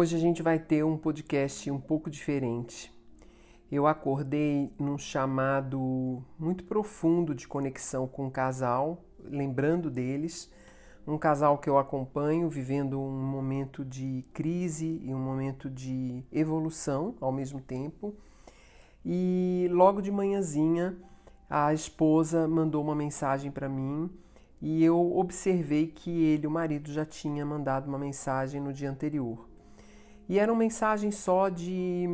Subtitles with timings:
[0.00, 2.96] Hoje a gente vai ter um podcast um pouco diferente.
[3.68, 10.52] Eu acordei num chamado muito profundo de conexão com o casal, lembrando deles,
[11.04, 17.16] um casal que eu acompanho vivendo um momento de crise e um momento de evolução
[17.20, 18.14] ao mesmo tempo.
[19.04, 20.96] E logo de manhãzinha
[21.50, 24.08] a esposa mandou uma mensagem para mim
[24.62, 29.47] e eu observei que ele, o marido, já tinha mandado uma mensagem no dia anterior.
[30.28, 32.06] E era uma mensagem só de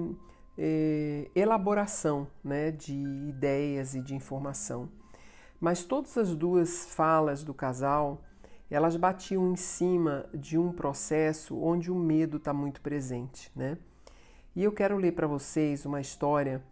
[0.57, 2.95] eh, elaboração né, de
[3.29, 4.89] ideias e de informação.
[5.61, 8.23] Mas todas as duas falas do casal,
[8.71, 13.51] elas batiam em cima de um processo onde o medo está muito presente.
[13.55, 13.79] Né?
[14.55, 16.63] E eu quero ler para vocês uma história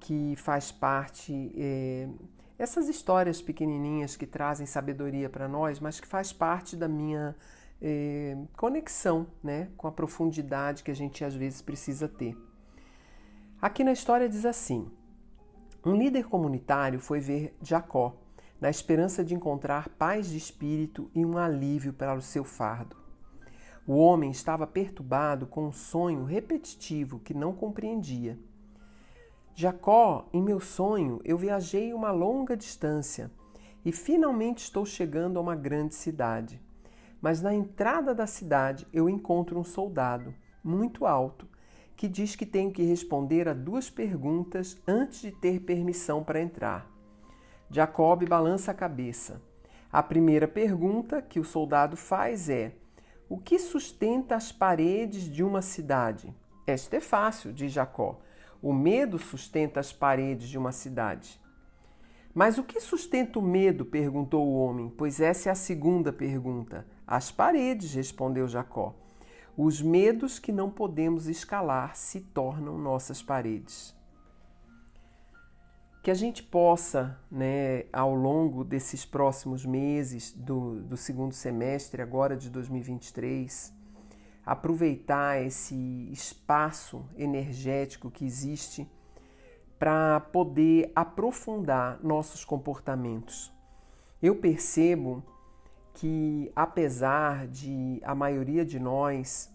[0.00, 1.52] que faz parte...
[1.56, 2.08] Eh,
[2.56, 7.34] essas histórias pequenininhas que trazem sabedoria para nós, mas que faz parte da minha
[7.86, 12.34] é, conexão né, com a profundidade que a gente às vezes precisa ter.
[13.60, 14.90] Aqui na história diz assim:
[15.84, 18.16] um líder comunitário foi ver Jacó
[18.58, 22.96] na esperança de encontrar paz de espírito e um alívio para o seu fardo.
[23.86, 28.38] O homem estava perturbado com um sonho repetitivo que não compreendia.
[29.54, 33.30] Jacó, em meu sonho, eu viajei uma longa distância
[33.84, 36.62] e finalmente estou chegando a uma grande cidade.
[37.24, 41.48] Mas na entrada da cidade eu encontro um soldado, muito alto,
[41.96, 46.86] que diz que tenho que responder a duas perguntas antes de ter permissão para entrar.
[47.70, 49.40] Jacob balança a cabeça.
[49.90, 52.74] A primeira pergunta que o soldado faz é:
[53.26, 56.30] O que sustenta as paredes de uma cidade?
[56.66, 58.20] Esta é fácil, diz Jacó.
[58.60, 61.40] O medo sustenta as paredes de uma cidade.
[62.34, 63.86] Mas o que sustenta o medo?
[63.86, 66.84] perguntou o homem, pois essa é a segunda pergunta.
[67.06, 68.94] As paredes, respondeu Jacó.
[69.56, 73.94] Os medos que não podemos escalar se tornam nossas paredes.
[76.02, 82.36] Que a gente possa, né, ao longo desses próximos meses do, do segundo semestre, agora
[82.36, 83.72] de 2023,
[84.44, 88.90] aproveitar esse espaço energético que existe
[89.78, 93.52] para poder aprofundar nossos comportamentos.
[94.22, 95.22] Eu percebo
[95.94, 99.50] que, apesar de a maioria de nós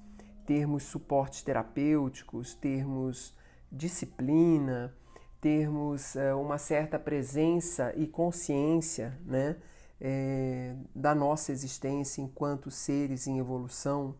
[0.46, 3.36] termos suportes terapêuticos, termos
[3.72, 4.96] disciplina,
[5.40, 9.58] termos é, uma certa presença e consciência né,
[10.02, 14.16] é, da nossa existência enquanto seres em evolução,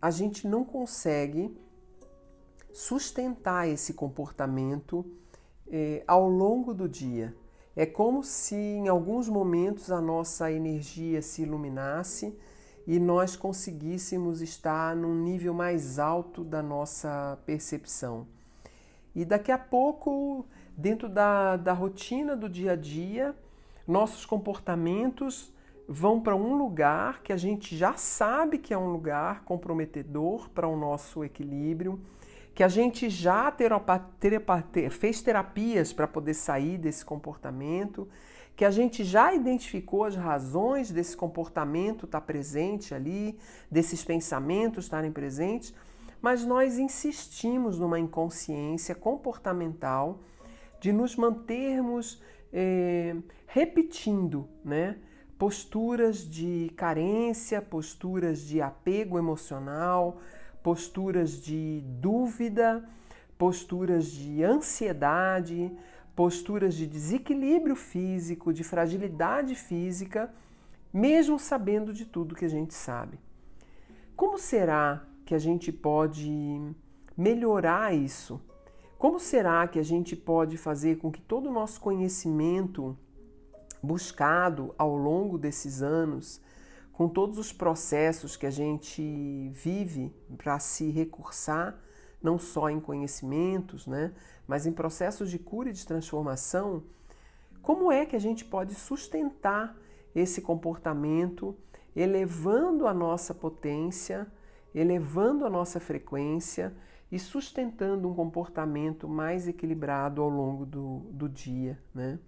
[0.00, 1.54] a gente não consegue
[2.72, 5.04] sustentar esse comportamento
[5.70, 7.34] eh, ao longo do dia.
[7.76, 12.36] É como se em alguns momentos a nossa energia se iluminasse
[12.86, 18.26] e nós conseguíssemos estar num nível mais alto da nossa percepção.
[19.14, 20.44] E daqui a pouco,
[20.76, 23.34] dentro da, da rotina do dia a dia,
[23.86, 25.52] nossos comportamentos
[25.88, 30.68] vão para um lugar que a gente já sabe que é um lugar comprometedor para
[30.68, 32.00] o nosso equilíbrio
[32.54, 33.54] que a gente já
[34.90, 38.08] fez terapias para poder sair desse comportamento,
[38.56, 43.38] que a gente já identificou as razões desse comportamento estar tá presente ali,
[43.70, 45.74] desses pensamentos estarem presentes,
[46.20, 50.20] mas nós insistimos numa inconsciência comportamental
[50.80, 52.22] de nos mantermos
[52.52, 53.16] é,
[53.46, 54.96] repetindo, né?
[55.38, 60.20] Posturas de carência, posturas de apego emocional,
[60.62, 62.88] posturas de dúvida,
[63.38, 65.72] posturas de ansiedade,
[66.14, 70.32] posturas de desequilíbrio físico, de fragilidade física,
[70.92, 73.18] mesmo sabendo de tudo que a gente sabe.
[74.14, 76.60] Como será que a gente pode
[77.16, 78.40] melhorar isso?
[78.98, 82.98] Como será que a gente pode fazer com que todo o nosso conhecimento
[83.82, 86.42] buscado ao longo desses anos
[87.00, 91.80] com todos os processos que a gente vive para se recursar,
[92.22, 94.12] não só em conhecimentos, né,
[94.46, 96.82] mas em processos de cura e de transformação,
[97.62, 99.74] Como é que a gente pode sustentar
[100.14, 101.56] esse comportamento,
[101.96, 104.30] elevando a nossa potência,
[104.74, 106.70] elevando a nossa frequência
[107.10, 112.18] e sustentando um comportamento mais equilibrado ao longo do, do dia, né?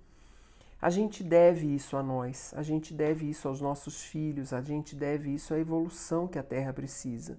[0.82, 4.96] A gente deve isso a nós, a gente deve isso aos nossos filhos, a gente
[4.96, 7.38] deve isso à evolução que a Terra precisa.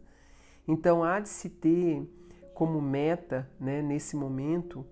[0.65, 2.09] Então há de se ter
[2.53, 4.85] como meta, né, nesse momento,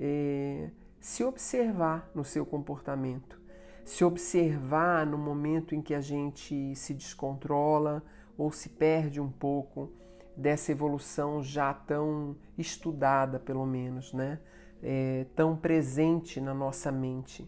[0.00, 3.38] é, se observar no seu comportamento,
[3.84, 8.02] se observar no momento em que a gente se descontrola
[8.38, 9.92] ou se perde um pouco
[10.34, 14.40] dessa evolução já tão estudada, pelo menos, né?
[14.82, 17.46] É, tão presente na nossa mente.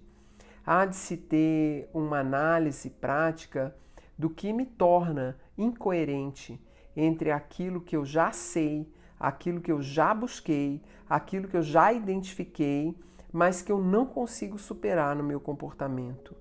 [0.66, 3.76] Há de se ter uma análise prática
[4.16, 6.58] do que me torna incoerente
[6.96, 8.90] entre aquilo que eu já sei,
[9.20, 12.96] aquilo que eu já busquei, aquilo que eu já identifiquei,
[13.32, 16.34] mas que eu não consigo superar no meu comportamento.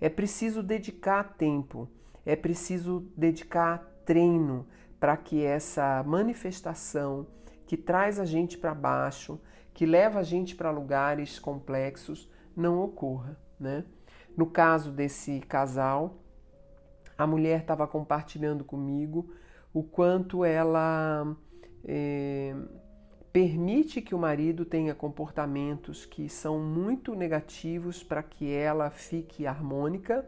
[0.00, 1.88] É preciso dedicar tempo,
[2.24, 4.66] é preciso dedicar treino,
[4.98, 7.26] para que essa manifestação
[7.66, 9.38] que traz a gente para baixo,
[9.74, 13.38] que leva a gente para lugares complexos, não ocorra.
[13.58, 13.84] Né?
[14.36, 16.18] No caso desse casal,
[17.16, 19.30] a mulher estava compartilhando comigo
[19.72, 21.36] o quanto ela
[21.84, 22.54] é,
[23.32, 30.24] permite que o marido tenha comportamentos que são muito negativos para que ela fique harmônica,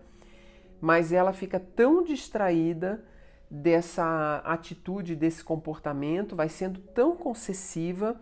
[0.81, 3.05] mas ela fica tão distraída
[3.51, 8.21] dessa atitude, desse comportamento, vai sendo tão concessiva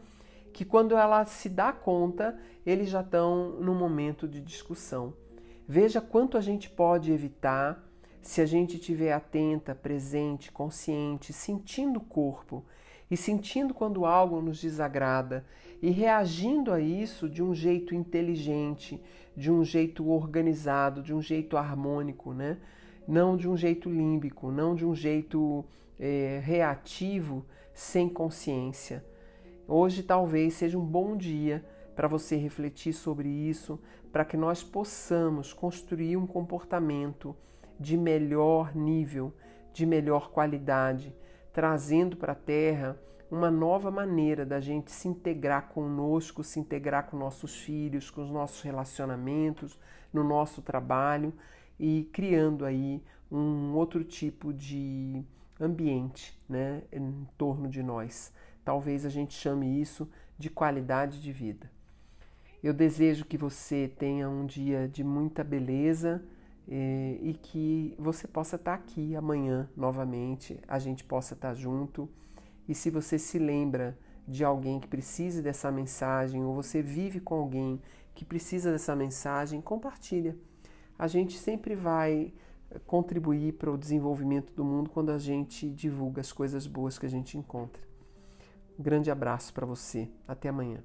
[0.57, 5.13] que quando ela se dá conta, eles já estão no momento de discussão.
[5.69, 7.87] Veja quanto a gente pode evitar
[8.23, 12.65] se a gente estiver atenta, presente, consciente, sentindo o corpo
[13.11, 15.45] e sentindo quando algo nos desagrada
[15.83, 18.99] e reagindo a isso de um jeito inteligente,
[19.37, 22.57] de um jeito organizado, de um jeito harmônico, né?
[23.07, 25.67] não de um jeito límbico, não de um jeito
[26.01, 27.45] é, reativo,
[27.75, 29.05] sem consciência.
[29.69, 31.65] Hoje talvez seja um bom dia
[31.97, 33.81] para você refletir sobre isso,
[34.13, 37.35] para que nós possamos construir um comportamento
[37.79, 39.35] de melhor nível,
[39.73, 41.13] de melhor qualidade,
[41.53, 42.97] trazendo para a Terra
[43.29, 48.31] uma nova maneira da gente se integrar conosco, se integrar com nossos filhos, com os
[48.31, 49.77] nossos relacionamentos,
[50.13, 51.35] no nosso trabalho
[51.77, 55.25] e criando aí um outro tipo de
[55.61, 58.33] ambiente né, em torno de nós.
[58.67, 61.71] Talvez a gente chame isso de qualidade de vida.
[62.63, 66.23] Eu desejo que você tenha um dia de muita beleza
[66.69, 72.07] eh, e que você possa estar aqui amanhã novamente, a gente possa estar junto.
[72.69, 73.97] E se você se lembra
[74.29, 77.81] de alguém que precise dessa mensagem ou você vive com alguém
[78.15, 80.37] que precisa dessa mensagem, compartilha
[80.99, 82.33] a gente sempre vai
[82.87, 87.09] contribuir para o desenvolvimento do mundo quando a gente divulga as coisas boas que a
[87.09, 87.86] gente encontra.
[88.79, 90.09] Um grande abraço para você.
[90.27, 90.83] Até amanhã.